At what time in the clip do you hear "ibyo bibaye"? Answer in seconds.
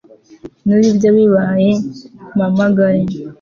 0.91-1.71